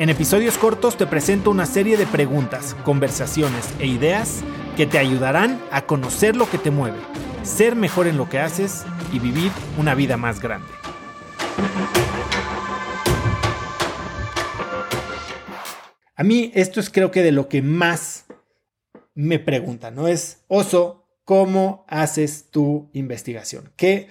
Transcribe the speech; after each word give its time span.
En 0.00 0.08
episodios 0.08 0.56
cortos 0.56 0.96
te 0.96 1.06
presento 1.06 1.50
una 1.50 1.66
serie 1.66 1.98
de 1.98 2.06
preguntas, 2.06 2.74
conversaciones 2.84 3.68
e 3.80 3.86
ideas 3.86 4.40
que 4.74 4.86
te 4.86 4.96
ayudarán 4.96 5.60
a 5.70 5.84
conocer 5.84 6.36
lo 6.36 6.48
que 6.48 6.56
te 6.56 6.70
mueve, 6.70 6.96
ser 7.42 7.76
mejor 7.76 8.06
en 8.06 8.16
lo 8.16 8.26
que 8.26 8.38
haces 8.38 8.86
y 9.12 9.18
vivir 9.18 9.52
una 9.76 9.94
vida 9.94 10.16
más 10.16 10.40
grande. 10.40 10.72
A 16.16 16.24
mí 16.24 16.50
esto 16.54 16.80
es 16.80 16.88
creo 16.88 17.10
que 17.10 17.22
de 17.22 17.32
lo 17.32 17.50
que 17.50 17.60
más 17.60 18.24
me 19.14 19.38
preguntan, 19.38 19.96
¿no? 19.96 20.08
Es, 20.08 20.44
Oso, 20.48 21.10
¿cómo 21.26 21.84
haces 21.88 22.46
tu 22.50 22.88
investigación? 22.94 23.70
¿Qué, 23.76 24.08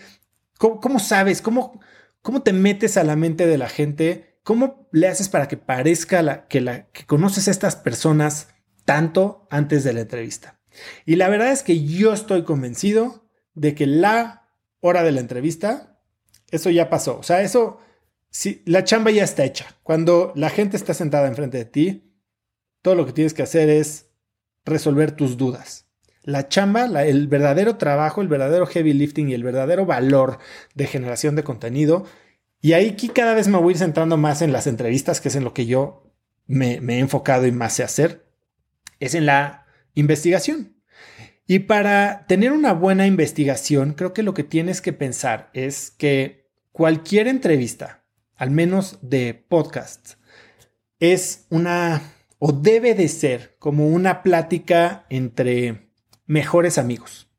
cómo, 0.59 0.99
sabes? 0.99 1.41
Cómo, 1.41 1.81
¿Cómo 2.21 2.43
te 2.43 2.53
metes 2.53 2.95
a 2.95 3.03
la 3.03 3.15
mente 3.15 3.47
de 3.47 3.57
la 3.57 3.69
gente? 3.69 4.28
¿Cómo 4.43 4.89
le 4.91 5.07
haces 5.07 5.29
para 5.29 5.47
que 5.47 5.57
parezca 5.57 6.47
que, 6.47 6.61
la, 6.61 6.87
que 6.91 7.05
conoces 7.05 7.47
a 7.47 7.51
estas 7.51 7.75
personas 7.75 8.47
tanto 8.85 9.47
antes 9.49 9.83
de 9.83 9.93
la 9.93 10.01
entrevista? 10.01 10.59
Y 11.05 11.15
la 11.15 11.29
verdad 11.29 11.51
es 11.51 11.63
que 11.63 11.83
yo 11.83 12.13
estoy 12.13 12.43
convencido 12.43 13.29
de 13.53 13.75
que 13.75 13.85
la 13.85 14.49
hora 14.79 15.03
de 15.03 15.11
la 15.11 15.19
entrevista, 15.19 15.99
eso 16.51 16.69
ya 16.69 16.89
pasó. 16.89 17.17
O 17.19 17.23
sea, 17.23 17.41
eso, 17.41 17.79
si, 18.29 18.61
la 18.65 18.83
chamba 18.83 19.11
ya 19.11 19.23
está 19.23 19.43
hecha. 19.43 19.75
Cuando 19.83 20.31
la 20.35 20.49
gente 20.49 20.77
está 20.77 20.93
sentada 20.93 21.27
enfrente 21.27 21.57
de 21.57 21.65
ti, 21.65 22.15
todo 22.81 22.95
lo 22.95 23.05
que 23.05 23.13
tienes 23.13 23.33
que 23.33 23.43
hacer 23.43 23.69
es 23.69 24.09
resolver 24.65 25.11
tus 25.11 25.37
dudas. 25.37 25.87
La 26.23 26.47
chamba, 26.47 26.85
el 27.03 27.27
verdadero 27.27 27.77
trabajo, 27.77 28.21
el 28.21 28.27
verdadero 28.27 28.65
heavy 28.67 28.93
lifting 28.93 29.29
y 29.29 29.33
el 29.33 29.43
verdadero 29.43 29.85
valor 29.85 30.37
de 30.75 30.87
generación 30.87 31.35
de 31.35 31.43
contenido. 31.43 32.05
Y 32.61 32.73
ahí 32.73 32.95
cada 32.95 33.33
vez 33.33 33.47
me 33.47 33.57
voy 33.57 33.71
a 33.71 33.75
ir 33.75 33.77
centrando 33.77 34.17
más 34.17 34.41
en 34.41 34.51
las 34.51 34.67
entrevistas, 34.67 35.21
que 35.21 35.29
es 35.29 35.35
en 35.35 35.43
lo 35.43 35.53
que 35.53 35.65
yo 35.65 36.11
me, 36.45 36.81
me 36.81 36.95
he 36.95 36.99
enfocado 36.99 37.47
y 37.47 37.51
más 37.51 37.73
sé 37.73 37.83
hacer, 37.83 38.25
es 38.99 39.15
en 39.15 39.25
la 39.25 39.65
investigación. 39.93 40.75
Y 41.47 41.59
para 41.59 42.25
tener 42.27 42.51
una 42.51 42.73
buena 42.73 43.07
investigación, 43.07 43.93
creo 43.93 44.13
que 44.13 44.23
lo 44.23 44.33
que 44.33 44.43
tienes 44.43 44.81
que 44.81 44.93
pensar 44.93 45.49
es 45.53 45.89
que 45.89 46.47
cualquier 46.71 47.27
entrevista, 47.27 48.03
al 48.35 48.51
menos 48.51 48.99
de 49.01 49.33
podcast, 49.33 50.13
es 50.99 51.47
una 51.49 52.01
o 52.39 52.51
debe 52.51 52.95
de 52.95 53.07
ser 53.07 53.57
como 53.59 53.87
una 53.87 54.23
plática 54.23 55.05
entre 55.09 55.91
mejores 56.25 56.77
amigos. 56.77 57.29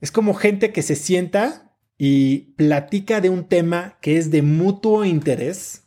Es 0.00 0.10
como 0.10 0.34
gente 0.34 0.72
que 0.72 0.82
se 0.82 0.96
sienta 0.96 1.71
y 2.04 2.52
platica 2.56 3.20
de 3.20 3.30
un 3.30 3.44
tema 3.44 3.96
que 4.00 4.16
es 4.16 4.32
de 4.32 4.42
mutuo 4.42 5.04
interés, 5.04 5.84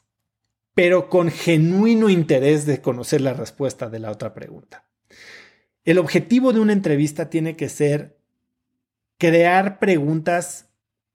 pero 0.73 1.09
con 1.09 1.29
genuino 1.29 2.07
interés 2.09 2.65
de 2.65 2.79
conocer 2.79 3.19
la 3.19 3.33
respuesta 3.33 3.89
de 3.89 3.99
la 3.99 4.11
otra 4.11 4.33
pregunta. 4.33 4.87
El 5.83 5.97
objetivo 5.97 6.53
de 6.53 6.61
una 6.61 6.71
entrevista 6.71 7.29
tiene 7.29 7.57
que 7.57 7.67
ser 7.67 8.17
crear 9.17 9.77
preguntas 9.77 10.69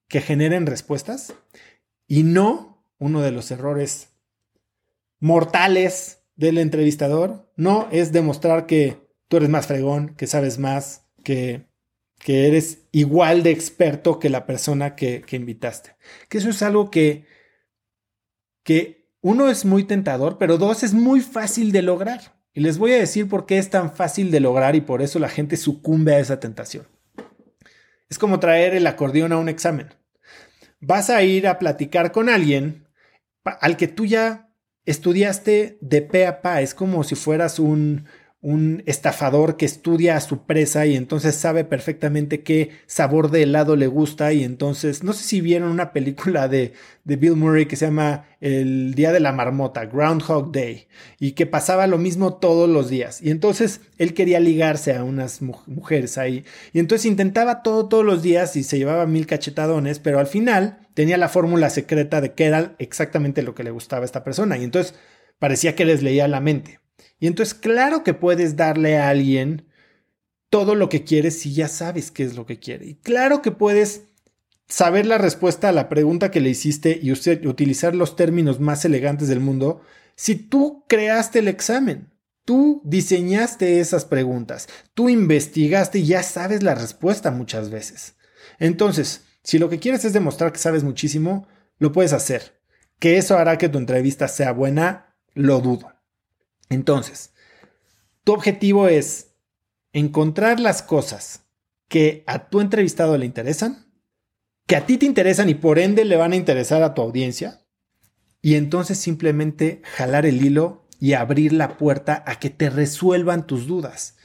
que 0.07 0.21
generen 0.21 0.67
respuestas 0.67 1.33
y 2.07 2.23
no 2.23 2.85
uno 2.99 3.23
de 3.23 3.31
los 3.31 3.51
errores 3.51 4.11
mortales 5.19 6.25
del 6.37 6.59
entrevistador, 6.59 7.51
no 7.57 7.89
es 7.91 8.13
demostrar 8.13 8.67
que 8.67 8.99
tú 9.29 9.39
eres 9.39 9.49
más 9.49 9.67
fregón, 9.67 10.15
que 10.15 10.27
sabes 10.27 10.59
más, 10.59 11.07
que, 11.25 11.70
que 12.21 12.47
eres 12.47 12.83
igual 12.93 13.43
de 13.43 13.51
experto 13.51 14.19
que 14.19 14.29
la 14.29 14.47
persona 14.47 14.95
que, 14.95 15.23
que 15.23 15.37
invitaste. 15.37 15.97
Que 16.29 16.39
eso 16.39 16.51
es 16.51 16.63
algo 16.63 16.91
que, 16.91 17.25
que 18.63 19.11
uno 19.23 19.49
es 19.49 19.65
muy 19.65 19.85
tentador, 19.85 20.37
pero 20.39 20.59
dos 20.59 20.83
es 20.83 20.93
muy 20.93 21.21
fácil 21.21 21.73
de 21.73 21.83
lograr. 21.83 22.39
Y 22.53 22.61
les 22.61 22.79
voy 22.79 22.93
a 22.93 22.99
decir 22.99 23.29
por 23.29 23.47
qué 23.47 23.59
es 23.59 23.71
tan 23.71 23.95
fácil 23.95 24.31
de 24.31 24.41
lograr 24.41 24.77
y 24.77 24.83
por 24.83 25.03
eso 25.03 25.19
la 25.19 25.29
gente 25.29 25.57
sucumbe 25.57 26.15
a 26.15 26.19
esa 26.19 26.41
tentación. 26.41 26.87
Es 28.09 28.19
como 28.19 28.39
traer 28.39 28.75
el 28.75 28.87
acordeón 28.87 29.33
a 29.33 29.39
un 29.39 29.49
examen. 29.49 29.89
Vas 30.81 31.09
a 31.11 31.23
ir 31.23 31.47
a 31.47 31.59
platicar 31.59 32.13
con 32.13 32.29
alguien 32.29 32.87
al 33.45 33.77
que 33.77 33.89
tú 33.89 34.05
ya 34.05 34.53
estudiaste 34.85 35.79
de 35.81 36.03
pe 36.03 36.27
a 36.27 36.43
pa. 36.43 36.61
Es 36.61 36.75
como 36.75 37.03
si 37.05 37.15
fueras 37.15 37.59
un, 37.59 38.07
un 38.43 38.83
estafador 38.87 39.59
que 39.59 39.67
estudia 39.67 40.17
a 40.17 40.21
su 40.21 40.47
presa 40.47 40.87
y 40.87 40.97
entonces 40.97 41.35
sabe 41.35 41.65
perfectamente 41.65 42.43
qué 42.43 42.71
sabor 42.87 43.31
de 43.31 43.43
helado 43.43 43.77
le 43.77 43.87
gusta 43.87 44.33
y 44.33 44.45
entonces, 44.45 45.05
no 45.05 45.13
sé 45.13 45.25
si 45.25 45.43
vieron 45.43 45.71
una 45.71 45.93
película 45.93 46.49
de, 46.49 46.73
de, 47.05 47.17
Bill 47.17 47.37
Murray 47.37 47.67
que 47.67 47.77
se 47.77 47.85
llama 47.85 48.25
El 48.41 48.95
Día 48.95 49.13
de 49.13 49.21
la 49.21 49.33
Marmota, 49.33 49.85
Groundhog 49.85 50.53
Day, 50.53 50.87
y 51.19 51.33
que 51.33 51.45
pasaba 51.45 51.87
lo 51.87 51.99
mismo 51.99 52.35
todos 52.35 52.69
los 52.69 52.89
días. 52.89 53.21
Y 53.21 53.31
entonces 53.31 53.83
él 53.99 54.15
quería 54.15 54.41
ligarse 54.41 54.95
a 54.95 55.05
unas 55.05 55.43
mujeres 55.43 56.17
ahí. 56.17 56.45
Y 56.73 56.79
entonces 56.79 57.05
intentaba 57.05 57.63
todo 57.63 57.89
todos 57.89 58.07
los 58.07 58.23
días 58.23 58.57
y 58.57 58.63
se 58.63 58.79
llevaba 58.79 59.05
mil 59.05 59.27
cachetadones, 59.27 59.99
pero 59.99 60.19
al 60.19 60.27
final 60.27 60.79
tenía 60.95 61.19
la 61.19 61.29
fórmula 61.29 61.69
secreta 61.69 62.23
de 62.23 62.33
que 62.33 62.47
era 62.47 62.75
exactamente 62.79 63.43
lo 63.43 63.55
que 63.55 63.65
le 63.65 63.71
gustaba 63.71 64.03
a 64.03 64.07
esta 64.07 64.25
persona. 64.25 64.57
Y 64.57 64.65
entonces 64.65 64.95
parecía 65.39 65.75
que 65.75 65.85
les 65.85 66.03
leía 66.03 66.27
la 66.27 66.41
mente. 66.41 66.81
Y 67.21 67.27
entonces, 67.27 67.55
claro 67.55 68.03
que 68.03 68.15
puedes 68.15 68.57
darle 68.57 68.99
a 68.99 69.09
alguien 69.09 69.67
todo 70.49 70.75
lo 70.75 70.89
que 70.89 71.05
quieres 71.05 71.39
si 71.39 71.55
ya 71.55 71.69
sabes 71.69 72.11
qué 72.11 72.25
es 72.25 72.35
lo 72.35 72.45
que 72.45 72.59
quiere. 72.59 72.87
Y 72.87 72.95
claro 72.97 73.41
que 73.41 73.53
puedes 73.53 74.03
saber 74.69 75.07
la 75.07 75.19
respuesta 75.19 75.69
a 75.69 75.73
la 75.73 75.89
pregunta 75.89 76.31
que 76.31 76.41
le 76.41 76.51
hiciste 76.51 76.99
y 77.01 77.13
utilizar 77.13 77.95
los 77.95 78.17
términos 78.17 78.59
más 78.59 78.85
elegantes 78.85 79.29
del 79.29 79.41
mundo 79.41 79.83
si 80.17 80.35
tú 80.35 80.85
creaste 80.89 81.39
el 81.39 81.49
examen. 81.49 82.11
Tú 82.45 82.81
diseñaste 82.85 83.81
esas 83.81 84.07
preguntas, 84.07 84.67
tú 84.95 85.09
investigaste 85.09 86.01
y 86.01 86.07
ya 86.07 86.23
sabes 86.23 86.63
la 86.63 86.75
respuesta 86.75 87.31
muchas 87.31 87.71
veces. 87.71 88.17
Entonces, 88.59 89.25
si 89.45 89.59
lo 89.59 89.69
que 89.69 89.79
quieres 89.79 90.05
es 90.05 90.15
demostrar 90.15 90.51
que 90.51 90.59
sabes 90.59 90.83
muchísimo, 90.83 91.47
lo 91.79 91.93
puedes 91.93 92.13
hacer. 92.13 92.61
Que 92.99 93.19
eso 93.19 93.39
hará 93.39 93.57
que 93.57 93.69
tu 93.69 93.79
entrevista 93.79 94.27
sea 94.27 94.53
buena, 94.53 95.15
lo 95.35 95.61
dudo. 95.61 95.93
Entonces, 96.71 97.35
tu 98.25 98.33
objetivo 98.33 98.89
es 98.89 99.35
encontrar 99.93 100.61
las 100.61 100.83
cosas 100.83 101.43
que 101.89 102.25
a 102.27 102.49
tu 102.49 102.61
entrevistado 102.61 103.19
le 103.19 103.27
interesan, 103.27 103.93
que 104.67 104.77
a 104.77 104.87
ti 104.87 104.97
te 104.97 105.07
interesan 105.07 105.49
y 105.49 105.55
por 105.55 105.79
ende 105.79 106.05
le 106.05 106.17
van 106.17 106.33
a 106.33 106.37
interesar 106.37 106.83
a 106.83 106.95
tu 106.95 107.03
audiencia, 107.03 107.67
y 108.41 108.55
entonces 108.55 108.99
simplemente 108.99 109.83
jalar 109.85 110.25
el 110.25 110.43
hilo 110.43 110.87
y 111.01 111.15
abrir 111.15 111.53
la 111.53 111.77
puerta 111.77 112.23
a 112.27 112.39
que 112.39 112.51
te 112.51 112.71
resuelvan 112.71 113.47
tus 113.47 113.67
dudas. 113.67 114.17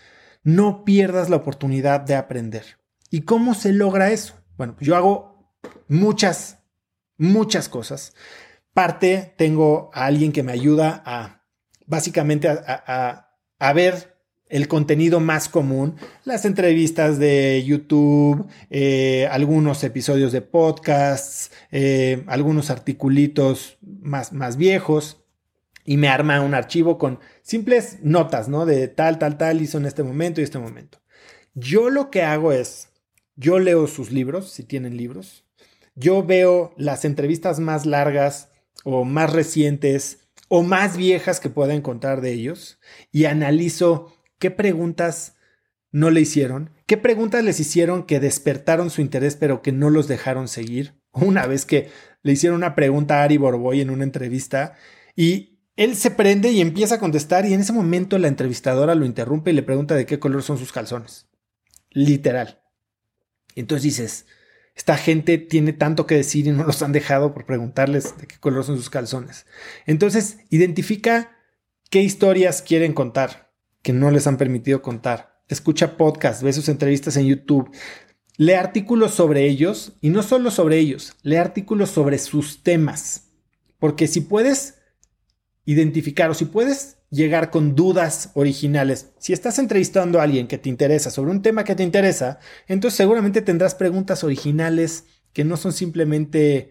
No 0.44 0.86
pierdas 0.86 1.30
la 1.30 1.38
oportunidad 1.38 2.02
de 2.02 2.16
aprender. 2.16 2.78
¿Y 3.10 3.22
cómo 3.22 3.56
se 3.56 3.74
logra 3.74 4.12
eso? 4.12 4.36
Bueno, 4.58 4.76
yo 4.80 4.96
hago 4.96 5.54
muchas, 5.88 6.60
muchas 7.18 7.68
cosas. 7.68 8.14
Parte, 8.74 9.34
tengo 9.38 9.90
a 9.94 10.06
alguien 10.06 10.32
que 10.32 10.44
me 10.44 10.52
ayuda 10.52 11.02
a 11.06 11.45
básicamente 11.88 12.48
a, 12.50 13.74
ver 13.74 14.16
el 14.48 14.68
contenido 14.68 15.20
más 15.20 15.50
común, 15.50 15.96
las 16.24 16.46
entrevistas 16.46 17.18
de 17.18 17.64
YouTube, 17.66 18.48
eh, 18.70 19.28
algunos 19.32 19.84
episodios 19.84 20.32
de 20.32 20.42
podcasts, 20.42 21.52
eh, 21.72 22.24
algunos 22.28 22.70
articulitos 22.70 23.78
más, 23.82 24.34
más 24.34 24.56
viejos 24.56 25.26
y 25.84 25.98
me 25.98 26.10
arma 26.10 26.42
un 26.42 26.54
archivo 26.54 26.98
con 26.98 27.20
simples 27.42 28.00
notas, 28.02 28.48
¿no? 28.48 28.66
De 28.66 28.88
tal, 28.88 29.20
tal, 29.20 29.38
tal 29.38 29.62
hizo 29.62 29.78
en 29.78 29.86
este 29.86 30.04
momento 30.04 30.42
y 30.42 30.44
este 30.44 30.60
momento. 30.60 31.00
Yo 31.54 31.90
lo 31.90 32.12
que 32.12 32.24
hago 32.24 32.52
es, 32.52 32.90
yo 33.36 33.60
leo 33.60 33.88
sus 33.88 34.12
libros, 34.12 34.52
si 34.52 34.64
tienen 34.64 34.98
libros, 34.98 35.46
yo 35.96 36.24
veo 36.24 36.74
las 36.78 37.06
entrevistas 37.06 37.60
más 37.60 37.86
largas 37.86 38.50
o 38.84 39.06
más 39.06 39.32
recientes 39.32 40.25
o 40.48 40.64
más 40.64 40.98
viejas 40.98 41.40
que 41.40 41.50
pueda 41.50 41.74
encontrar 41.74 42.22
de 42.22 42.32
ellos 42.32 42.80
y 43.12 43.26
analizo 43.26 44.16
qué 44.40 44.52
preguntas 44.52 45.38
no 45.92 46.10
le 46.12 46.22
hicieron, 46.22 46.72
qué 46.86 46.98
preguntas 46.98 47.44
les 47.44 47.60
hicieron 47.60 48.04
que 48.04 48.20
despertaron 48.20 48.90
su 48.90 49.02
interés 49.02 49.36
pero 49.36 49.62
que 49.62 49.72
no 49.72 49.90
los 49.90 50.08
dejaron 50.08 50.48
seguir. 50.48 51.00
Una 51.12 51.48
vez 51.48 51.66
que 51.66 51.90
le 52.22 52.34
hicieron 52.34 52.58
una 52.58 52.76
pregunta 52.76 53.20
a 53.20 53.24
Ari 53.24 53.38
Borboy 53.38 53.82
en 53.82 53.90
una 53.90 54.04
entrevista 54.04 54.76
y 55.16 55.60
él 55.78 55.96
se 55.96 56.12
prende 56.12 56.52
y 56.52 56.62
empieza 56.62 56.96
a 56.96 57.00
contestar 57.00 57.46
y 57.46 57.54
en 57.54 57.62
ese 57.62 57.74
momento 57.74 58.18
la 58.18 58.28
entrevistadora 58.28 58.96
lo 58.96 59.06
interrumpe 59.06 59.52
y 59.52 59.54
le 59.54 59.64
pregunta 59.64 59.96
de 59.96 60.06
qué 60.06 60.20
color 60.20 60.44
son 60.44 60.58
sus 60.58 60.72
calzones. 60.72 61.28
Literal. 61.92 62.62
entonces 63.56 63.84
dices, 63.84 64.26
esta 64.76 64.98
gente 64.98 65.38
tiene 65.38 65.72
tanto 65.72 66.06
que 66.06 66.16
decir 66.16 66.48
y 66.48 66.52
no 66.52 66.66
los 66.66 66.82
han 66.82 66.92
dejado 66.92 67.34
por 67.34 67.46
preguntarles 67.46 68.18
de 68.18 68.28
qué 68.28 68.38
color 68.38 68.66
son 68.66 68.76
sus 68.76 68.90
calzones. 68.90 69.46
Entonces, 69.86 70.40
identifica 70.50 71.38
qué 71.90 72.02
historias 72.02 72.62
quieren 72.62 72.94
contar 72.94 73.54
que 73.82 73.94
no 73.94 74.12
les 74.12 74.28
han 74.28 74.38
permitido 74.38 74.82
contar. 74.82 75.42
Escucha 75.48 75.96
podcasts, 75.96 76.44
ve 76.44 76.52
sus 76.52 76.68
entrevistas 76.70 77.16
en 77.18 77.28
YouTube. 77.28 77.72
Lee 78.36 78.54
artículos 78.54 79.14
sobre 79.14 79.46
ellos 79.46 79.94
y 80.02 80.10
no 80.10 80.24
solo 80.24 80.52
sobre 80.52 80.78
ellos, 80.78 81.14
lee 81.22 81.38
artículos 81.38 81.92
sobre 81.92 82.18
sus 82.18 82.64
temas. 82.64 83.30
Porque 83.80 84.08
si 84.08 84.22
puedes 84.22 84.80
identificar 85.64 86.30
o 86.30 86.34
si 86.34 86.46
puedes 86.46 86.98
llegar 87.16 87.50
con 87.50 87.76
dudas 87.76 88.32
originales, 88.34 89.12
si 89.20 89.34
estás 89.34 89.58
entrevistando 89.58 90.20
a 90.20 90.24
alguien 90.24 90.48
que 90.48 90.58
te 90.58 90.70
interesa 90.70 91.10
sobre 91.10 91.32
un 91.32 91.42
tema 91.42 91.64
que 91.64 91.76
te 91.76 91.84
interesa, 91.84 92.40
entonces 92.68 92.98
seguramente 92.98 93.42
tendrás 93.42 93.74
preguntas 93.74 94.24
originales 94.24 95.06
que 95.34 95.44
no 95.44 95.58
son 95.58 95.74
simplemente 95.74 96.70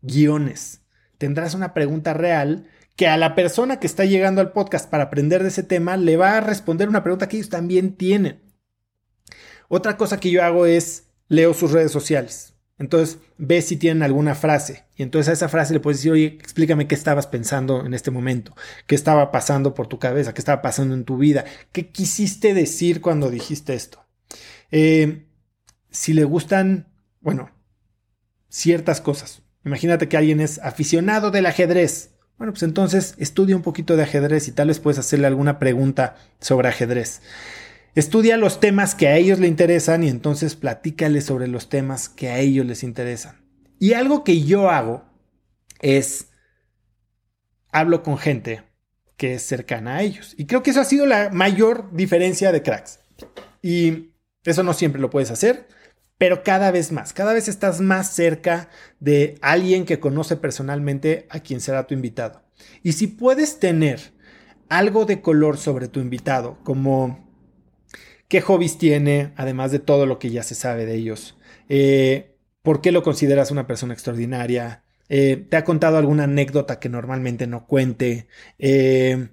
guiones. 0.00 0.80
Tendrás 1.18 1.54
una 1.54 1.74
pregunta 1.74 2.14
real 2.14 2.66
que 2.96 3.06
a 3.06 3.16
la 3.16 3.34
persona 3.34 3.78
que 3.80 3.86
está 3.86 4.04
llegando 4.04 4.40
al 4.40 4.52
podcast 4.52 4.88
para 4.90 5.04
aprender 5.04 5.42
de 5.42 5.48
ese 5.48 5.62
tema 5.62 5.96
le 5.96 6.16
va 6.16 6.36
a 6.36 6.40
responder 6.40 6.88
una 6.88 7.02
pregunta 7.02 7.28
que 7.28 7.36
ellos 7.36 7.48
también 7.48 7.96
tienen. 7.96 8.40
Otra 9.68 9.96
cosa 9.96 10.20
que 10.20 10.30
yo 10.30 10.42
hago 10.42 10.66
es 10.66 11.08
leo 11.28 11.54
sus 11.54 11.72
redes 11.72 11.92
sociales. 11.92 12.51
Entonces, 12.82 13.18
ve 13.38 13.62
si 13.62 13.76
tienen 13.76 14.02
alguna 14.02 14.34
frase. 14.34 14.86
Y 14.96 15.04
entonces 15.04 15.28
a 15.28 15.32
esa 15.34 15.48
frase 15.48 15.72
le 15.72 15.78
puedes 15.78 15.98
decir, 15.98 16.10
oye, 16.10 16.26
explícame 16.40 16.88
qué 16.88 16.96
estabas 16.96 17.28
pensando 17.28 17.86
en 17.86 17.94
este 17.94 18.10
momento, 18.10 18.56
qué 18.88 18.96
estaba 18.96 19.30
pasando 19.30 19.72
por 19.72 19.86
tu 19.86 20.00
cabeza, 20.00 20.34
qué 20.34 20.40
estaba 20.40 20.62
pasando 20.62 20.96
en 20.96 21.04
tu 21.04 21.16
vida, 21.16 21.44
qué 21.70 21.90
quisiste 21.90 22.54
decir 22.54 23.00
cuando 23.00 23.30
dijiste 23.30 23.74
esto. 23.74 24.04
Eh, 24.72 25.28
si 25.90 26.12
le 26.12 26.24
gustan, 26.24 26.88
bueno, 27.20 27.52
ciertas 28.48 29.00
cosas. 29.00 29.42
Imagínate 29.64 30.08
que 30.08 30.16
alguien 30.16 30.40
es 30.40 30.58
aficionado 30.58 31.30
del 31.30 31.46
ajedrez. 31.46 32.16
Bueno, 32.36 32.52
pues 32.52 32.64
entonces 32.64 33.14
estudia 33.16 33.54
un 33.54 33.62
poquito 33.62 33.94
de 33.94 34.02
ajedrez 34.02 34.48
y 34.48 34.52
tal 34.52 34.66
vez 34.66 34.80
puedes 34.80 34.98
hacerle 34.98 35.28
alguna 35.28 35.60
pregunta 35.60 36.16
sobre 36.40 36.66
ajedrez. 36.66 37.22
Estudia 37.94 38.38
los 38.38 38.58
temas 38.58 38.94
que 38.94 39.08
a 39.08 39.16
ellos 39.16 39.38
le 39.38 39.48
interesan 39.48 40.02
y 40.02 40.08
entonces 40.08 40.56
platícale 40.56 41.20
sobre 41.20 41.46
los 41.46 41.68
temas 41.68 42.08
que 42.08 42.30
a 42.30 42.38
ellos 42.38 42.64
les 42.64 42.82
interesan. 42.82 43.44
Y 43.78 43.92
algo 43.92 44.24
que 44.24 44.42
yo 44.42 44.70
hago 44.70 45.04
es 45.80 46.28
hablo 47.70 48.02
con 48.02 48.16
gente 48.16 48.62
que 49.16 49.34
es 49.34 49.42
cercana 49.42 49.96
a 49.96 50.02
ellos. 50.02 50.34
Y 50.38 50.46
creo 50.46 50.62
que 50.62 50.70
eso 50.70 50.80
ha 50.80 50.84
sido 50.84 51.04
la 51.04 51.28
mayor 51.30 51.92
diferencia 51.92 52.50
de 52.50 52.62
cracks. 52.62 53.00
Y 53.60 54.14
eso 54.44 54.62
no 54.62 54.72
siempre 54.72 55.00
lo 55.00 55.10
puedes 55.10 55.30
hacer, 55.30 55.68
pero 56.16 56.42
cada 56.42 56.70
vez 56.70 56.92
más, 56.92 57.12
cada 57.12 57.34
vez 57.34 57.46
estás 57.46 57.80
más 57.80 58.14
cerca 58.14 58.70
de 59.00 59.36
alguien 59.42 59.84
que 59.84 60.00
conoce 60.00 60.36
personalmente 60.36 61.26
a 61.30 61.40
quien 61.40 61.60
será 61.60 61.86
tu 61.86 61.94
invitado. 61.94 62.42
Y 62.82 62.92
si 62.92 63.06
puedes 63.06 63.60
tener 63.60 64.12
algo 64.68 65.04
de 65.04 65.20
color 65.20 65.58
sobre 65.58 65.88
tu 65.88 66.00
invitado, 66.00 66.58
como 66.64 67.31
qué 68.32 68.40
hobbies 68.40 68.78
tiene, 68.78 69.34
además 69.36 69.72
de 69.72 69.78
todo 69.78 70.06
lo 70.06 70.18
que 70.18 70.30
ya 70.30 70.42
se 70.42 70.54
sabe 70.54 70.86
de 70.86 70.94
ellos, 70.94 71.36
eh, 71.68 72.34
por 72.62 72.80
qué 72.80 72.90
lo 72.90 73.02
consideras 73.02 73.50
una 73.50 73.66
persona 73.66 73.92
extraordinaria, 73.92 74.84
eh, 75.10 75.36
te 75.50 75.58
ha 75.58 75.64
contado 75.64 75.98
alguna 75.98 76.24
anécdota 76.24 76.80
que 76.80 76.88
normalmente 76.88 77.46
no 77.46 77.66
cuente, 77.66 78.28
eh, 78.58 79.28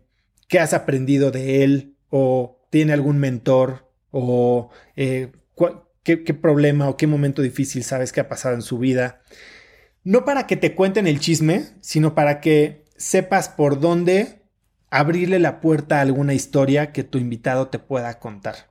qué 0.50 0.60
has 0.60 0.74
aprendido 0.74 1.32
de 1.32 1.64
él, 1.64 1.96
o 2.10 2.60
tiene 2.72 2.92
algún 2.92 3.20
mentor, 3.20 3.90
o 4.12 4.70
qué, 5.06 6.34
problema 6.34 6.90
o 6.90 6.98
qué 6.98 7.08
momento 7.08 7.42
difícil 7.42 7.86
sabes 7.86 8.12
que 8.12 8.20
ha 8.20 8.28
pasado 8.28 8.56
en 8.56 8.62
su 8.62 8.80
vida. 8.80 9.22
No 10.04 10.26
para 10.26 10.46
que 10.46 10.58
te 10.58 10.76
cuenten 10.76 11.08
el 11.08 11.22
chisme, 11.22 11.68
sino 11.80 12.16
para 12.16 12.42
que 12.42 12.84
sepas 12.98 13.48
por 13.48 13.80
dónde 13.80 14.42
abrirle 14.90 15.40
la 15.40 15.62
puerta 15.62 16.00
a 16.00 16.02
alguna 16.02 16.34
historia 16.34 16.92
que 16.92 17.06
tu 17.06 17.18
invitado 17.18 17.70
te 17.70 17.80
pueda 17.80 18.20
contar. 18.20 18.69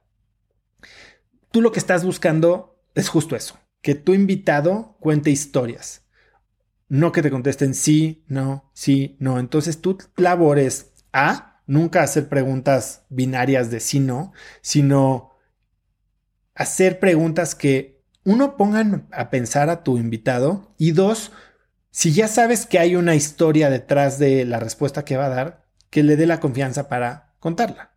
Tú 1.50 1.60
lo 1.60 1.72
que 1.72 1.78
estás 1.78 2.04
buscando 2.04 2.80
es 2.94 3.08
justo 3.08 3.36
eso, 3.36 3.58
que 3.80 3.94
tu 3.94 4.14
invitado 4.14 4.96
cuente 5.00 5.30
historias. 5.30 6.02
No 6.88 7.12
que 7.12 7.22
te 7.22 7.30
contesten 7.30 7.74
sí, 7.74 8.24
no, 8.28 8.70
sí, 8.72 9.16
no. 9.20 9.38
Entonces 9.38 9.80
tu 9.80 9.98
labor 10.16 10.58
es 10.58 10.92
A, 11.12 11.62
nunca 11.66 12.02
hacer 12.02 12.28
preguntas 12.28 13.04
binarias 13.08 13.70
de 13.70 13.80
sí, 13.80 14.00
no, 14.00 14.32
sino 14.62 15.34
hacer 16.54 16.98
preguntas 16.98 17.54
que, 17.54 18.02
uno, 18.24 18.56
pongan 18.56 19.06
a 19.12 19.30
pensar 19.30 19.70
a 19.70 19.84
tu 19.84 19.96
invitado 19.96 20.74
y 20.76 20.90
dos, 20.90 21.32
si 21.90 22.12
ya 22.12 22.28
sabes 22.28 22.66
que 22.66 22.78
hay 22.78 22.96
una 22.96 23.14
historia 23.14 23.70
detrás 23.70 24.18
de 24.18 24.44
la 24.44 24.58
respuesta 24.58 25.04
que 25.04 25.16
va 25.16 25.26
a 25.26 25.30
dar, 25.30 25.66
que 25.88 26.02
le 26.02 26.16
dé 26.16 26.26
la 26.26 26.40
confianza 26.40 26.88
para 26.88 27.34
contarla. 27.38 27.92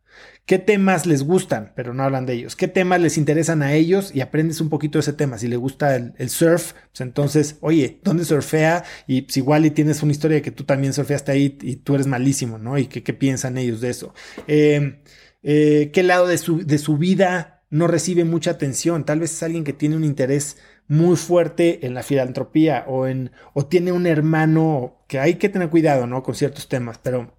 ¿Qué 0.45 0.57
temas 0.59 1.05
les 1.05 1.23
gustan? 1.23 1.71
Pero 1.75 1.93
no 1.93 2.03
hablan 2.03 2.25
de 2.25 2.33
ellos. 2.33 2.55
¿Qué 2.55 2.67
temas 2.67 2.99
les 2.99 3.17
interesan 3.17 3.61
a 3.61 3.73
ellos? 3.73 4.13
Y 4.13 4.21
aprendes 4.21 4.59
un 4.59 4.69
poquito 4.69 4.97
de 4.97 5.01
ese 5.01 5.13
tema. 5.13 5.37
Si 5.37 5.47
le 5.47 5.55
gusta 5.55 5.95
el, 5.95 6.29
surf, 6.29 6.73
pues 6.91 7.01
entonces, 7.01 7.57
oye, 7.61 7.99
¿dónde 8.03 8.25
surfea? 8.25 8.83
Y 9.07 9.21
pues 9.21 9.37
igual 9.37 9.65
y 9.65 9.71
tienes 9.71 10.03
una 10.03 10.11
historia 10.11 10.35
de 10.35 10.41
que 10.41 10.51
tú 10.51 10.63
también 10.63 10.93
surfeaste 10.93 11.31
ahí 11.31 11.57
y 11.61 11.77
tú 11.77 11.95
eres 11.95 12.07
malísimo, 12.07 12.57
¿no? 12.57 12.77
Y 12.77 12.87
qué, 12.87 13.13
piensan 13.13 13.57
ellos 13.57 13.81
de 13.81 13.89
eso. 13.89 14.13
Eh, 14.47 15.01
eh, 15.43 15.91
¿Qué 15.93 16.03
lado 16.03 16.27
de 16.27 16.37
su, 16.37 16.65
de 16.65 16.77
su 16.77 16.97
vida 16.97 17.61
no 17.71 17.87
recibe 17.87 18.25
mucha 18.25 18.51
atención. 18.51 19.05
Tal 19.05 19.19
vez 19.21 19.31
es 19.31 19.41
alguien 19.41 19.63
que 19.63 19.73
tiene 19.73 19.95
un 19.95 20.03
interés 20.03 20.57
muy 20.87 21.15
fuerte 21.15 21.85
en 21.87 21.93
la 21.95 22.03
filantropía 22.03 22.83
o 22.87 23.07
en 23.07 23.31
o 23.53 23.65
tiene 23.65 23.93
un 23.93 24.05
hermano 24.05 25.03
que 25.07 25.19
hay 25.19 25.35
que 25.35 25.49
tener 25.49 25.69
cuidado, 25.69 26.05
¿no? 26.05 26.21
Con 26.21 26.35
ciertos 26.35 26.67
temas, 26.67 26.99
pero 27.01 27.33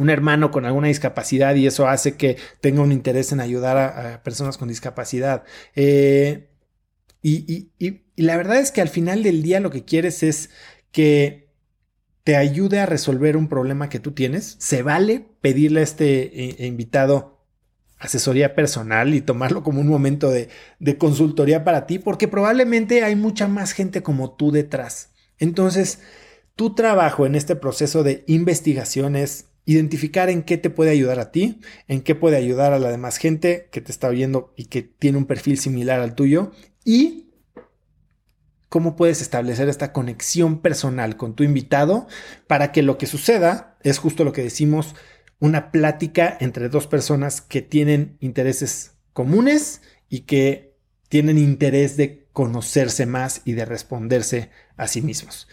un 0.00 0.10
hermano 0.10 0.50
con 0.50 0.64
alguna 0.64 0.88
discapacidad 0.88 1.54
y 1.54 1.66
eso 1.66 1.86
hace 1.86 2.16
que 2.16 2.36
tenga 2.60 2.82
un 2.82 2.92
interés 2.92 3.32
en 3.32 3.40
ayudar 3.40 3.76
a, 3.76 4.22
personas 4.22 4.58
con 4.58 4.68
discapacidad. 4.68 5.44
Eh, 5.76 6.48
y, 7.22 7.70
la 8.16 8.36
verdad 8.36 8.58
es 8.58 8.72
que 8.72 8.80
al 8.80 8.88
final 8.88 9.22
del 9.22 9.42
día 9.42 9.60
lo 9.60 9.70
que 9.70 9.84
quieres 9.84 10.22
es 10.22 10.50
que 10.92 11.48
te 12.24 12.36
ayude 12.36 12.80
a 12.80 12.86
resolver 12.86 13.36
un 13.36 13.48
problema 13.48 13.88
que 13.88 14.00
tú 14.00 14.12
tienes. 14.12 14.56
Se 14.58 14.82
vale 14.82 15.26
pedirle 15.40 15.80
a 15.80 15.84
este 15.84 16.62
eh, 16.62 16.66
invitado 16.66 17.40
asesoría 18.00 18.54
personal 18.54 19.14
y 19.14 19.20
tomarlo 19.20 19.62
como 19.62 19.80
un 19.80 19.88
momento 19.88 20.30
de, 20.30 20.48
consultoría 20.98 21.64
para 21.64 21.86
ti, 21.86 21.98
porque 21.98 22.28
probablemente 22.28 23.04
hay 23.04 23.14
mucha 23.14 23.46
más 23.46 23.72
gente 23.72 24.02
como 24.02 24.32
tú 24.32 24.50
detrás. 24.50 25.10
Entonces, 25.38 26.00
tu 26.56 26.74
trabajo 26.74 27.26
en 27.26 27.34
este 27.34 27.56
proceso 27.56 28.02
de 28.02 28.24
investigación 28.26 29.16
es 29.16 29.49
identificar 29.64 30.30
en 30.30 30.42
qué 30.42 30.56
te 30.56 30.70
puede 30.70 30.90
ayudar 30.90 31.20
a 31.20 31.30
ti, 31.30 31.60
en 31.86 32.02
qué 32.02 32.14
puede 32.14 32.36
ayudar 32.36 32.72
a 32.72 32.78
la 32.78 32.90
demás 32.90 33.18
gente 33.18 33.68
que 33.70 33.80
te 33.80 33.92
está 33.92 34.08
oyendo 34.08 34.52
y 34.56 34.66
que 34.66 34.82
tiene 34.82 35.18
un 35.18 35.26
perfil 35.26 35.58
similar 35.58 36.00
al 36.00 36.14
tuyo 36.14 36.52
y 36.84 37.30
cómo 38.68 38.96
puedes 38.96 39.20
establecer 39.20 39.68
esta 39.68 39.92
conexión 39.92 40.60
personal 40.60 41.16
con 41.16 41.34
tu 41.34 41.42
invitado 41.42 42.06
para 42.46 42.72
que 42.72 42.82
lo 42.82 42.98
que 42.98 43.06
suceda 43.06 43.76
es 43.82 43.98
justo 43.98 44.24
lo 44.24 44.32
que 44.32 44.42
decimos 44.42 44.94
una 45.40 45.72
plática 45.72 46.36
entre 46.40 46.68
dos 46.68 46.86
personas 46.86 47.40
que 47.40 47.62
tienen 47.62 48.16
intereses 48.20 48.92
comunes 49.12 49.82
y 50.08 50.20
que 50.20 50.76
tienen 51.08 51.38
interés 51.38 51.96
de 51.96 52.28
conocerse 52.32 53.06
más 53.06 53.42
y 53.44 53.54
de 53.54 53.64
responderse 53.64 54.50
a 54.76 54.86
sí 54.86 55.02
mismos. 55.02 55.48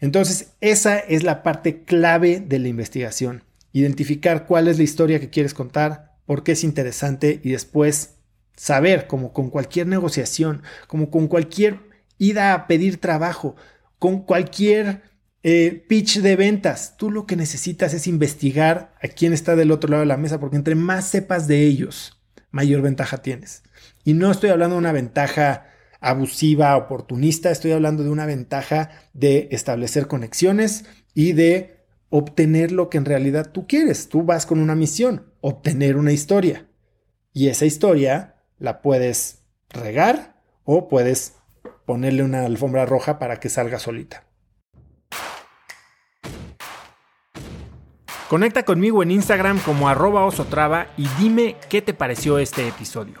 Entonces, 0.00 0.52
esa 0.60 0.98
es 0.98 1.22
la 1.22 1.42
parte 1.42 1.82
clave 1.84 2.40
de 2.40 2.58
la 2.58 2.68
investigación. 2.68 3.42
Identificar 3.72 4.46
cuál 4.46 4.68
es 4.68 4.78
la 4.78 4.84
historia 4.84 5.20
que 5.20 5.30
quieres 5.30 5.54
contar, 5.54 6.16
por 6.26 6.42
qué 6.42 6.52
es 6.52 6.64
interesante 6.64 7.40
y 7.42 7.52
después 7.52 8.16
saber, 8.56 9.06
como 9.06 9.32
con 9.32 9.50
cualquier 9.50 9.86
negociación, 9.86 10.62
como 10.86 11.10
con 11.10 11.28
cualquier 11.28 11.80
ida 12.18 12.54
a 12.54 12.66
pedir 12.66 12.98
trabajo, 13.00 13.56
con 13.98 14.22
cualquier 14.22 15.02
eh, 15.42 15.84
pitch 15.88 16.20
de 16.20 16.36
ventas. 16.36 16.96
Tú 16.96 17.10
lo 17.10 17.26
que 17.26 17.36
necesitas 17.36 17.94
es 17.94 18.06
investigar 18.06 18.94
a 19.02 19.08
quién 19.08 19.32
está 19.32 19.56
del 19.56 19.70
otro 19.70 19.90
lado 19.90 20.00
de 20.00 20.06
la 20.06 20.16
mesa, 20.16 20.40
porque 20.40 20.56
entre 20.56 20.74
más 20.74 21.08
sepas 21.08 21.46
de 21.46 21.62
ellos, 21.62 22.20
mayor 22.50 22.82
ventaja 22.82 23.18
tienes. 23.18 23.62
Y 24.04 24.14
no 24.14 24.30
estoy 24.30 24.50
hablando 24.50 24.74
de 24.74 24.80
una 24.80 24.92
ventaja 24.92 25.66
abusiva, 26.06 26.76
oportunista, 26.76 27.50
estoy 27.50 27.72
hablando 27.72 28.04
de 28.04 28.10
una 28.10 28.26
ventaja 28.26 28.90
de 29.12 29.48
establecer 29.50 30.06
conexiones 30.06 30.84
y 31.14 31.32
de 31.32 31.84
obtener 32.10 32.70
lo 32.70 32.88
que 32.88 32.98
en 32.98 33.04
realidad 33.04 33.50
tú 33.50 33.66
quieres. 33.66 34.08
Tú 34.08 34.22
vas 34.22 34.46
con 34.46 34.60
una 34.60 34.76
misión, 34.76 35.32
obtener 35.40 35.96
una 35.96 36.12
historia. 36.12 36.68
Y 37.32 37.48
esa 37.48 37.66
historia 37.66 38.36
la 38.58 38.82
puedes 38.82 39.42
regar 39.68 40.40
o 40.62 40.86
puedes 40.86 41.34
ponerle 41.84 42.22
una 42.22 42.46
alfombra 42.46 42.86
roja 42.86 43.18
para 43.18 43.40
que 43.40 43.48
salga 43.48 43.80
solita. 43.80 44.24
Conecta 48.28 48.64
conmigo 48.64 49.02
en 49.02 49.10
Instagram 49.10 49.58
como 49.60 49.88
arroba 49.88 50.24
osotrava 50.24 50.88
y 50.96 51.06
dime 51.18 51.56
qué 51.68 51.82
te 51.82 51.94
pareció 51.94 52.38
este 52.38 52.66
episodio. 52.66 53.20